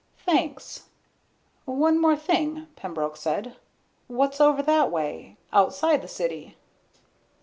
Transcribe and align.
"Thanks. 0.25 0.87
One 1.65 2.01
more 2.01 2.15
thing," 2.15 2.65
Pembroke 2.75 3.15
said. 3.17 3.55
"What's 4.07 4.41
over 4.41 4.63
that 4.63 4.89
way 4.89 5.37
outside 5.53 6.01
the 6.01 6.07
city?" 6.07 6.57